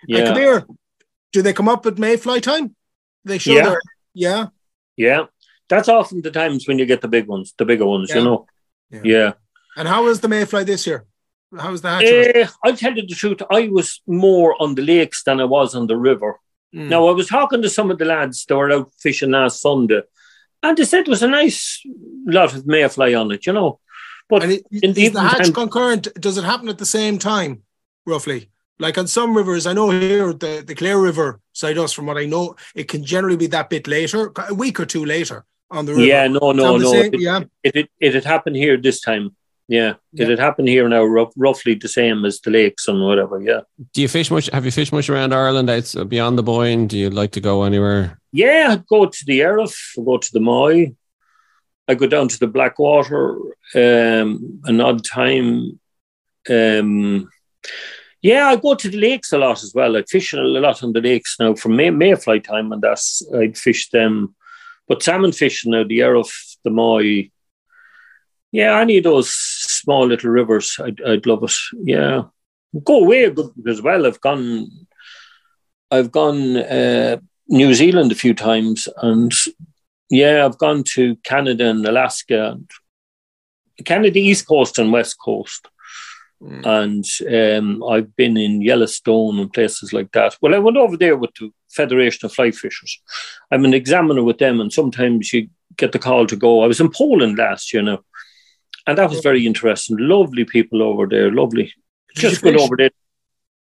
[0.06, 0.18] Yeah.
[0.18, 0.66] And come here.
[1.32, 2.74] Do they come up at Mayfly time?
[3.24, 3.68] They show yeah.
[3.68, 3.80] their
[4.14, 4.46] yeah.
[4.96, 5.24] Yeah.
[5.68, 8.16] That's often the times when you get the big ones, the bigger ones, yeah.
[8.16, 8.46] you know.
[8.90, 9.00] Yeah.
[9.04, 9.32] yeah.
[9.76, 11.06] And how was the Mayfly this year?
[11.56, 12.04] How was the hatch?
[12.04, 13.42] Uh, I'll tell you the truth.
[13.50, 16.38] I was more on the lakes than I was on the river.
[16.74, 16.88] Mm.
[16.88, 20.02] Now I was talking to some of the lads that were out fishing last Sunday,
[20.62, 21.82] and they said it was a nice
[22.26, 23.80] lot of mayfly on it, you know.
[24.30, 26.08] But and it, in the, is the hatch time, concurrent?
[26.14, 27.62] Does it happen at the same time,
[28.06, 28.48] roughly?
[28.78, 32.16] Like on some rivers, I know here the, the Clare River side us, from what
[32.16, 35.84] I know, it can generally be that bit later, a week or two later on
[35.84, 36.04] the river.
[36.04, 36.94] Yeah, no, no, no.
[36.94, 37.40] It, yeah.
[37.62, 39.36] It, it, it had happened here this time.
[39.68, 40.24] Yeah, yeah.
[40.24, 43.40] it had happened here now, r- roughly the same as the lakes and whatever.
[43.40, 43.60] Yeah.
[43.92, 44.46] Do you fish much?
[44.46, 45.70] Have you fished much around Ireland?
[45.70, 46.88] It's uh, beyond the Boyne.
[46.88, 48.18] Do you like to go anywhere?
[48.32, 50.96] Yeah, I'd go to the Erriff, go to the Moy.
[51.90, 53.36] I go down to the Blackwater
[53.74, 55.80] um, an odd time.
[56.48, 57.28] Um,
[58.22, 59.96] yeah, I go to the lakes a lot as well.
[59.96, 63.58] I fish a lot on the lakes now from May, Mayfly time, and that's I'd
[63.58, 64.36] fish them.
[64.86, 67.30] But salmon fishing now, the Erriff, the Moy,
[68.52, 71.54] yeah, any of those small little rivers, I'd, I'd love it.
[71.82, 72.22] Yeah,
[72.84, 73.34] go away
[73.68, 74.06] as well.
[74.06, 74.68] I've gone,
[75.90, 77.16] I've gone uh,
[77.48, 79.32] New Zealand a few times, and
[80.10, 82.58] yeah, I've gone to Canada and Alaska,
[83.84, 85.68] Canada East Coast and West Coast.
[86.42, 86.64] Mm.
[86.66, 87.04] And
[87.58, 90.36] um, I've been in Yellowstone and places like that.
[90.40, 93.00] Well, I went over there with the Federation of Fly Fishers.
[93.50, 96.62] I'm an examiner with them, and sometimes you get the call to go.
[96.62, 98.00] I was in Poland last year now,
[98.86, 99.98] and that was very interesting.
[99.98, 101.72] Lovely people over there, lovely.
[102.14, 102.90] Did Just went over there.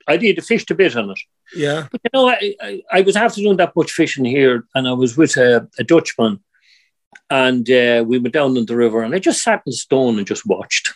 [0.07, 0.37] I did.
[0.37, 1.19] a fish a bit on it.
[1.55, 1.87] Yeah.
[1.91, 4.93] But you know, I, I, I, was after doing that much fishing here, and I
[4.93, 6.41] was with a, a Dutchman,
[7.29, 10.27] and uh, we went down on the river, and I just sat in stone and
[10.27, 10.93] just watched.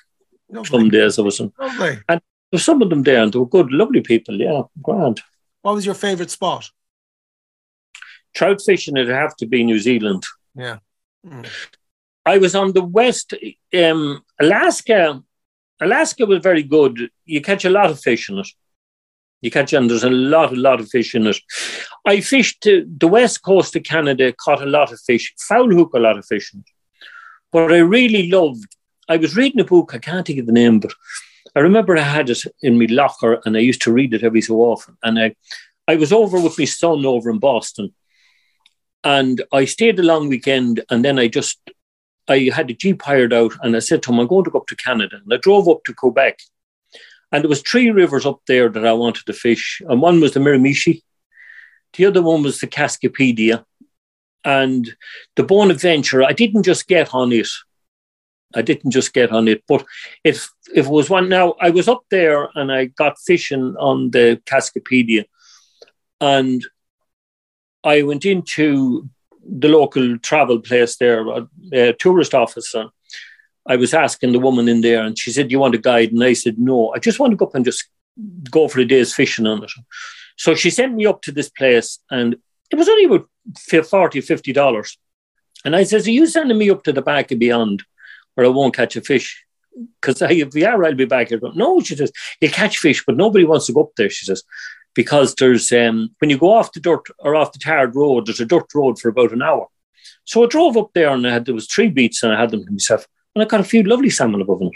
[0.50, 0.80] Lovely.
[0.80, 1.54] Some days I was in.
[1.60, 2.00] Lovely.
[2.10, 4.36] And there were some of them there, and they were good, lovely people.
[4.40, 5.22] Yeah, grand.
[5.62, 6.70] What was your favourite spot?
[8.34, 10.24] Trout fishing, it'd have to be New Zealand.
[10.56, 10.80] Yeah.
[11.26, 11.48] Mm.
[12.26, 13.34] I was on the west,
[13.78, 15.24] um, Alaska.
[15.80, 17.10] Alaska was very good.
[17.26, 18.48] You catch a lot of fish in it.
[19.42, 21.38] You catch and there's a lot, a lot of fish in it.
[22.06, 26.00] I fished the west coast of Canada, caught a lot of fish, foul hook a
[26.00, 26.54] lot of fish.
[27.52, 28.76] But I really loved.
[29.10, 29.92] I was reading a book.
[29.94, 30.94] I can't think of the name, but
[31.56, 34.42] I remember I had it in my locker, and I used to read it every
[34.42, 34.98] so often.
[35.04, 35.36] And I,
[35.88, 37.94] I was over with my son over in Boston,
[39.04, 41.60] and I stayed a long weekend, and then I just
[42.28, 44.60] I had a jeep hired out, and I said to him, "I'm going to go
[44.60, 46.40] up to Canada," and I drove up to Quebec,
[47.32, 50.34] and there was three rivers up there that I wanted to fish, and one was
[50.34, 51.02] the Miramichi,
[51.94, 53.66] the other one was the Cascapedia,
[54.44, 54.96] and
[55.36, 57.50] the Bonaventure, I didn't just get on it.
[58.54, 59.86] I didn't just get on it, but
[60.26, 64.12] if if it was one now, I was up there and I got fishing on
[64.12, 65.24] the Cascapedia,
[66.20, 66.62] and
[67.84, 69.10] I went into
[69.48, 72.90] the local travel place there, a, a tourist office, and
[73.68, 76.24] I was asking the woman in there, and she said, "You want a guide?" And
[76.24, 77.86] I said, "No, I just want to go up and just
[78.50, 79.72] go for a day's fishing on it."
[80.38, 82.36] So she sent me up to this place, and
[82.72, 83.28] it was only about
[83.86, 84.98] 40 50 dollars.
[85.64, 87.84] And I says, Are you sending me up to the back of beyond
[88.34, 89.44] where I won't catch a fish?
[90.02, 91.40] Because if we are, I'll be back here.
[91.54, 94.44] No, she says, You catch fish, but nobody wants to go up there, she says,
[94.94, 98.42] because there's um, when you go off the dirt or off the tarred road, there's
[98.42, 99.68] a dirt road for about an hour.
[100.26, 102.52] So I drove up there and I had there was three beats and I had
[102.52, 103.08] them to myself.
[103.36, 104.72] And I got a few lovely salmon above them.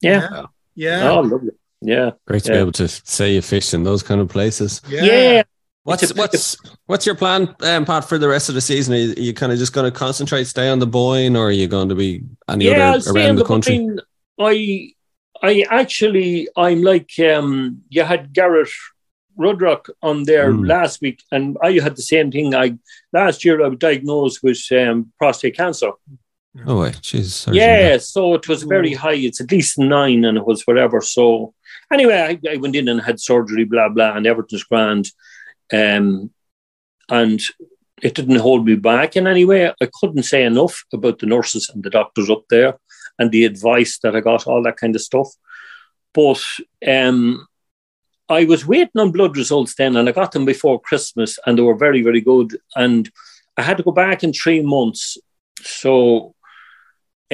[0.00, 0.28] Yeah.
[0.30, 0.46] Yeah.
[0.74, 1.10] yeah.
[1.10, 1.50] Oh, lovely.
[1.80, 2.10] Yeah.
[2.26, 2.58] Great to Yeah.
[2.58, 4.80] be able to say you fish in those kind of places.
[4.88, 5.04] Yeah.
[5.04, 5.42] Yeah.
[5.84, 8.94] What's a- what's what's your plan, um, Pat, for the rest of the season?
[8.94, 11.48] Are you, are you kind of just going to concentrate, stay on the Boyne, or
[11.48, 13.78] are you going to be any yeah, I'll other around the the country?
[13.78, 13.98] Boyne.
[14.40, 14.92] I
[15.42, 18.70] I actually I'm like um you had Garrett
[19.38, 20.66] Rudrock on there Mm.
[20.66, 22.54] last week and I had the same thing.
[22.54, 22.78] I
[23.12, 25.90] last year I was diagnosed with um, prostate cancer.
[26.66, 27.26] Oh wait, jeez.
[27.26, 29.14] sorry to hear Yeah, so it was very high.
[29.14, 31.00] It's at least nine and it was whatever.
[31.00, 31.52] So
[31.92, 35.10] anyway, I, I went in and had surgery, blah blah, and everything's grand.
[35.72, 36.30] Um
[37.10, 37.40] and
[38.02, 39.68] it didn't hold me back in any way.
[39.68, 42.78] I couldn't say enough about the nurses and the doctors up there
[43.18, 45.28] and the advice that I got, all that kind of stuff.
[46.12, 46.42] But
[46.86, 47.46] um,
[48.28, 51.62] I was waiting on blood results then, and I got them before Christmas, and they
[51.62, 52.56] were very, very good.
[52.74, 53.10] And
[53.56, 55.18] I had to go back in three months.
[55.62, 56.34] So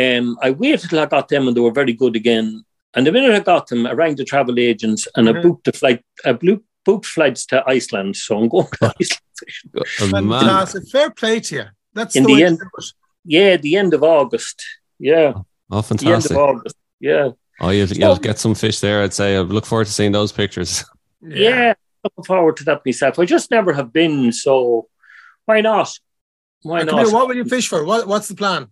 [0.00, 2.64] um, I waited till I got them, and they were very good again.
[2.94, 5.42] And the minute I got them, I rang the travel agents and I Mhm.
[5.42, 6.04] booked the flight.
[6.24, 9.20] I blo- booked flights to Iceland, so I'm going to Iceland.
[9.38, 9.70] fishing.
[9.76, 9.84] Oh.
[10.10, 10.82] Fantastic.
[10.90, 11.64] Fair play to you.
[11.94, 12.84] That's In the, the end- it.
[13.24, 14.62] Yeah, the end of August.
[14.98, 15.34] Yeah,
[15.70, 16.76] Oh, the end of August.
[16.98, 19.36] Yeah, Oh, you'll, you'll get some fish there, I'd say.
[19.36, 20.84] I look forward to seeing those pictures.
[21.22, 21.74] yeah.
[22.02, 23.18] Looking forward to that myself.
[23.18, 24.88] I just never have been, so
[25.44, 25.90] why not?
[26.62, 27.12] Why not?
[27.12, 27.84] what will you fish for?
[27.84, 28.68] What, what's the plan?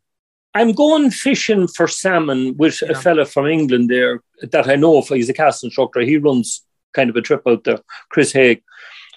[0.55, 2.91] I'm going fishing for salmon with Yeah.
[2.93, 4.99] a fella from England there that I know.
[4.99, 6.63] If he's a cast instructor, he runs
[6.95, 7.81] kind of a trip out there,
[8.11, 8.63] Chris Haig.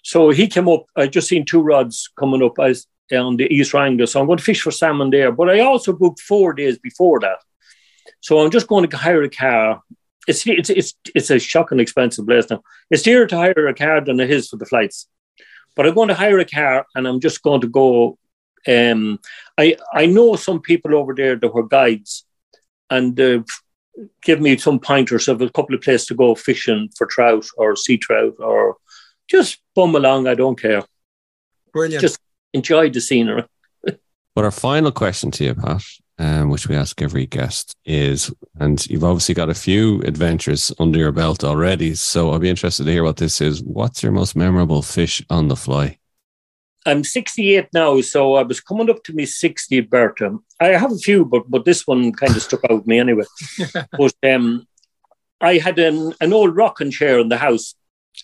[0.03, 0.85] So he came up.
[0.95, 4.07] I just seen two rods coming up as on the East Ranga.
[4.07, 5.31] So I'm going to fish for salmon there.
[5.31, 7.37] But I also booked four days before that.
[8.21, 9.81] So I'm just going to hire a car.
[10.27, 12.61] It's it's it's it's a shocking expensive place now.
[12.89, 15.07] It's dearer to hire a car than it is for the flights.
[15.75, 18.17] But I'm going to hire a car and I'm just going to go.
[18.67, 19.19] Um,
[19.57, 22.25] I I know some people over there that were guides,
[22.89, 23.45] and they've
[24.21, 27.75] given me some pointers of a couple of places to go fishing for trout or
[27.75, 28.77] sea trout or
[29.29, 30.27] just bum along.
[30.27, 30.83] I don't care.
[31.73, 32.01] Brilliant.
[32.01, 32.19] Just-
[32.53, 33.45] Enjoy the scenery.
[34.35, 35.81] But our final question to you, Pat,
[36.19, 40.99] um, which we ask every guest, is and you've obviously got a few adventures under
[40.99, 41.95] your belt already.
[41.95, 43.63] So I'd be interested to hear what this is.
[43.63, 45.97] What's your most memorable fish on the fly?
[46.85, 50.31] I'm 68 now, so I was coming up to me 60th birthday.
[50.59, 53.25] I have a few, but but this one kind of stuck out me anyway.
[53.97, 54.67] but um,
[55.39, 57.75] I had an, an old rocking chair in the house,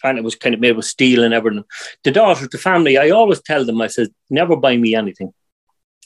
[0.04, 1.66] and it was kind of made with steel and everything.
[2.04, 5.34] The daughters, the family, I always tell them, I said, never buy me anything.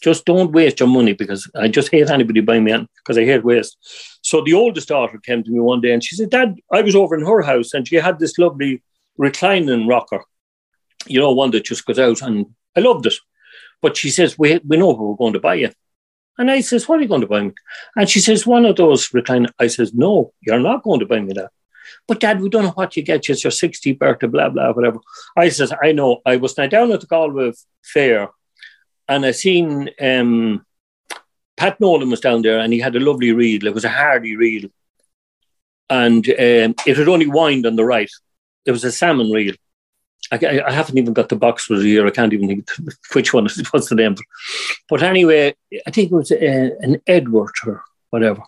[0.02, 3.26] Just don't waste your money because I just hate anybody buying me anything because I
[3.26, 3.78] hate waste.
[4.24, 6.96] So the oldest daughter came to me one day and she said, Dad, I was
[6.96, 8.82] over in her house and she had this lovely
[9.18, 10.24] reclining rocker
[11.08, 13.16] you know, one that just goes out, and I loved it.
[13.82, 15.72] But she says, "We we know we're going to buy you."
[16.38, 17.54] And I says, "What are you going to buy me?"
[17.96, 21.20] And she says, "One of those recliner." I says, "No, you're not going to buy
[21.20, 21.52] me that."
[22.08, 23.30] But Dad, we don't know what you get.
[23.30, 25.00] It's your 60th birthday, blah blah, whatever.
[25.36, 28.30] I says, "I know." I was now down at the Galway Fair,
[29.08, 30.66] and I seen um,
[31.58, 33.66] Pat Nolan was down there, and he had a lovely reel.
[33.66, 34.70] It was a Hardy reel,
[35.90, 38.10] and um, it had only wind on the right.
[38.66, 39.56] It was a salmon reel.
[40.32, 42.06] I, I- haven't even got the box for the year.
[42.08, 42.70] I can't even think
[43.14, 44.16] which one it was the name.
[44.89, 45.56] But anyway,
[45.88, 48.43] I think it was uh, an Edward or whatever.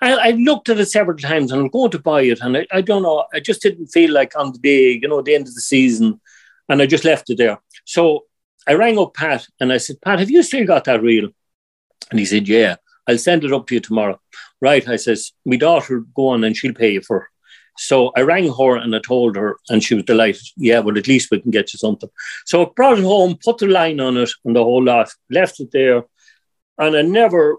[0.00, 2.40] I, I looked at it several times and I'm going to buy it.
[2.40, 5.22] And I, I don't know, I just didn't feel like on the day, you know,
[5.22, 6.20] the end of the season.
[6.68, 7.58] And I just left it there.
[7.84, 8.24] So
[8.66, 11.30] I rang up Pat and I said, Pat, have you still got that reel?
[12.10, 12.76] And he said, Yeah,
[13.06, 14.20] I'll send it up to you tomorrow.
[14.60, 14.86] Right.
[14.86, 17.24] I says, My daughter go on and she'll pay you for it.
[17.76, 20.42] So I rang her and I told her, and she was delighted.
[20.56, 22.10] Yeah, well, at least we can get you something.
[22.44, 25.60] So I brought it home, put the line on it and the whole lot, left
[25.60, 26.04] it there.
[26.78, 27.56] And I never,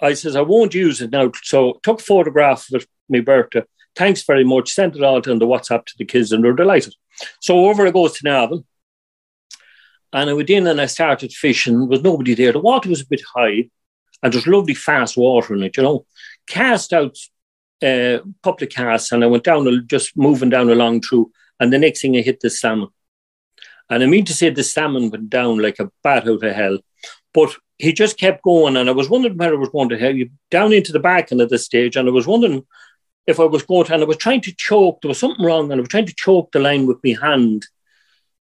[0.00, 1.32] I says, I won't use it now.
[1.42, 3.62] So took a photograph of it, my birthday.
[3.94, 4.72] Thanks very much.
[4.72, 6.94] Sent it out on the WhatsApp to the kids and they're delighted.
[7.40, 8.64] So over it goes to Navan.
[10.12, 11.78] And I went in and I started fishing.
[11.78, 12.52] There was nobody there.
[12.52, 13.68] The water was a bit high,
[14.22, 16.06] and there's lovely fast water in it, you know.
[16.46, 17.16] Cast out
[17.82, 21.30] a uh, couple of casts, and I went down, just moving down along through.
[21.60, 22.88] And the next thing I hit the salmon.
[23.88, 26.78] And I mean to say the salmon went down like a bat out of hell.
[27.32, 28.76] But he just kept going.
[28.76, 31.40] And I was wondering where I was going to you down into the back end
[31.40, 31.96] at this stage.
[31.96, 32.64] And I was wondering
[33.26, 35.70] if I was going to, and I was trying to choke, there was something wrong,
[35.70, 37.66] and I was trying to choke the line with my hand,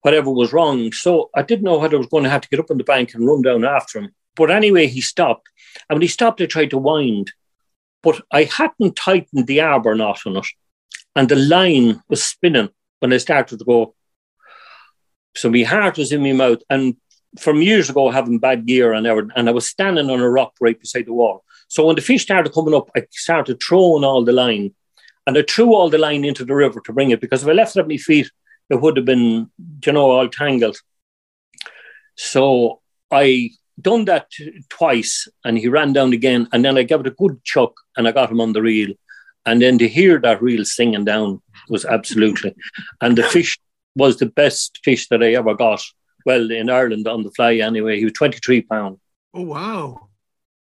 [0.01, 0.91] whatever was wrong.
[0.91, 2.84] So I didn't know whether I was going to have to get up on the
[2.84, 4.15] bank and run down after him.
[4.36, 5.49] But anyway, he stopped.
[5.89, 7.32] And when he stopped, I tried to wind.
[8.04, 10.45] But I hadn't tightened the arbor knot on it.
[11.16, 13.95] And the line was spinning when I started to go.
[15.36, 16.60] So my heart was in my mouth.
[16.70, 16.95] And
[17.39, 20.54] from years ago, having bad gear and everything, and I was standing on a rock
[20.60, 21.43] right beside the wall.
[21.68, 24.74] So when the fish started coming up, I started throwing all the line.
[25.28, 27.54] And I threw all the line into the river to bring it because if I
[27.54, 28.30] left it at my feet,
[28.70, 29.52] it would have been,
[29.86, 30.78] you know, all tangled.
[32.16, 32.82] So
[33.12, 34.27] I done that
[34.69, 36.47] twice and he ran down again.
[36.51, 38.93] And then I gave it a good chuck and I got him on the reel.
[39.45, 42.55] And then to hear that reel singing down was absolutely.
[43.01, 43.59] And the fish
[43.95, 45.84] was the best fish that I ever got.
[46.25, 47.97] Well, in Ireland on the fly anyway.
[47.97, 48.99] He was 23 pound.
[49.34, 50.09] Oh, wow.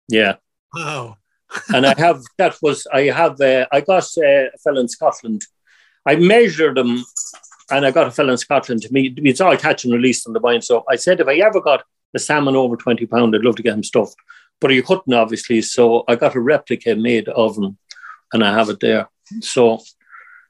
[0.10, 0.36] Yeah.
[0.74, 1.18] Wow.
[1.70, 5.44] and I have, that was, I have, uh, I got uh, a fellow in Scotland.
[6.06, 7.04] I measured him
[7.72, 9.14] and I got a fellow in Scotland to me.
[9.18, 10.62] It's all catch and release on the Boyne.
[10.62, 11.84] So I said, if I ever got
[12.16, 14.16] a salmon over 20 pound, I'd love to get him stuffed.
[14.62, 15.62] But you couldn't, obviously.
[15.62, 17.78] So I got a replica made of him
[18.34, 19.10] and I have it there.
[19.42, 19.82] So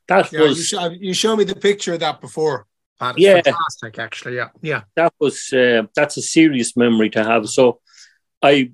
[0.08, 0.58] that yeah, was.
[0.58, 2.68] You, show, you showed me the picture of that before.
[3.00, 3.18] Pat.
[3.18, 4.00] yeah, fantastic.
[4.00, 4.84] Actually, yeah, yeah.
[4.96, 7.50] That was uh, that's a serious memory to have.
[7.50, 7.82] So
[8.42, 8.72] I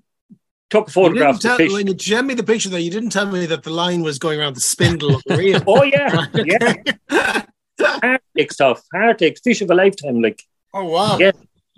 [0.69, 1.39] took a photograph.
[1.39, 4.03] Tell, when you sent me the picture, though, you didn't tell me that the line
[4.03, 5.63] was going around the spindle of the reel.
[5.67, 7.43] oh yeah, yeah.
[7.79, 8.83] Heartache stuff.
[8.93, 9.39] Heartache.
[9.43, 10.21] Fish of a lifetime.
[10.21, 10.43] Like.
[10.73, 11.17] Oh wow.
[11.17, 11.31] Yeah.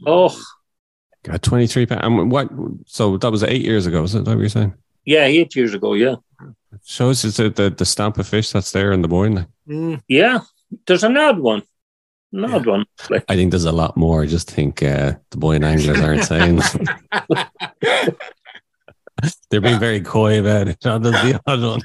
[0.05, 0.37] Oh.
[1.23, 2.01] Got twenty three pounds.
[2.03, 2.49] And what?
[2.85, 4.03] So that was eight years ago.
[4.03, 4.73] Is that what you're saying?
[5.05, 5.93] Yeah, eight years ago.
[5.93, 6.15] Yeah.
[6.85, 9.47] Shows it's the, the, the stamp of fish that's there in the Boyne.
[9.67, 10.01] Mm.
[10.07, 10.39] Yeah,
[10.87, 11.61] there's an odd one.
[12.33, 12.71] An odd Yeah.
[12.71, 12.85] one.
[13.09, 14.23] Like, I think there's a lot more.
[14.23, 16.61] I just think uh, the Boyne anglers aren't saying.
[19.49, 20.79] They're being very coy about it.
[20.81, 21.81] That was the odd one.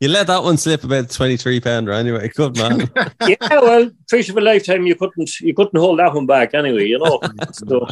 [0.00, 2.28] You let that one slip about twenty three pounder anyway.
[2.28, 2.90] Good man.
[3.26, 4.86] yeah, well, fish of a lifetime.
[4.86, 5.40] You couldn't.
[5.40, 6.86] You couldn't hold that one back anyway.
[6.86, 7.20] You know.
[7.52, 7.86] so,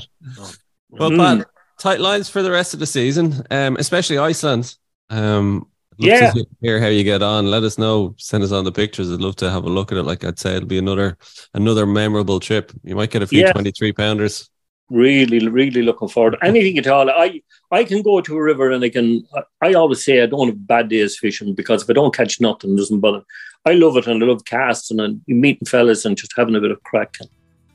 [0.91, 1.39] Well, Mm.
[1.39, 1.47] Pat,
[1.79, 4.75] tight lines for the rest of the season, um, especially Iceland.
[5.11, 5.67] Um,
[6.01, 6.31] I'd love Yeah.
[6.33, 7.51] to hear how you get on.
[7.51, 8.15] Let us know.
[8.19, 9.11] Send us on the pictures.
[9.13, 10.05] I'd love to have a look at it.
[10.05, 11.19] Like I'd say, it'll be another
[11.55, 12.73] another memorable trip.
[12.85, 13.53] You might get a few Yeah.
[13.53, 14.49] twenty three pounders.
[14.93, 16.37] Really, really looking forward.
[16.43, 17.11] Anything at all.
[17.11, 19.27] I I can go to a river and I can.
[19.35, 22.41] I I always say I don't have bad days fishing because if I don't catch
[22.41, 23.23] nothing, it doesn't bother.
[23.65, 26.71] I love it and I love casting and meeting fellas and just having a bit
[26.71, 27.17] of crack.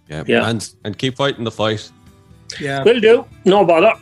[0.09, 0.24] Yeah.
[0.28, 0.49] Yeah.
[0.49, 1.91] and and keep fighting the fight.
[2.59, 2.84] Yeah.
[2.84, 3.26] Will do.
[3.45, 3.93] No bother.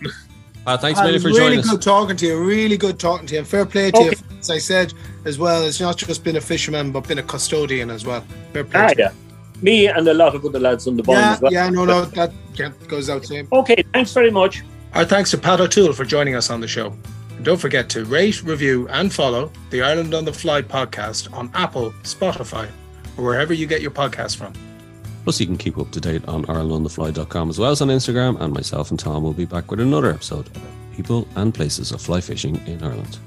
[0.66, 1.66] Pat, thanks, Pat, Millie, for really joining us.
[1.66, 2.44] Really good talking to you.
[2.44, 3.40] Really good talking to you.
[3.40, 4.06] And fair play to Okay.
[4.10, 4.38] you.
[4.40, 4.94] As I said
[5.26, 8.24] as well, it's not just been a fisherman, but been a custodian as well.
[8.52, 8.82] Fair play.
[8.82, 9.10] Ah, to you.
[9.66, 9.72] Yeah.
[9.72, 11.52] Me and a lot of other lads on the Boyne Yeah, as well.
[11.54, 13.48] yeah, no, no, that goes out same.
[13.52, 14.64] Okay, thanks very much.
[14.94, 16.94] Our thanks to Pat O'Toole for joining us on the show.
[17.36, 21.50] And don't forget to rate, review, and follow the Ireland on the Fly podcast on
[21.54, 22.70] Apple, Spotify,
[23.18, 24.54] or wherever you get your podcast from.
[25.24, 28.40] Plus, you can keep up to date on IrelandOnTheFly.com as well as on Instagram.
[28.40, 30.64] And myself and Tom will be back with another episode about
[30.96, 33.18] people and places of fly fishing in Ireland.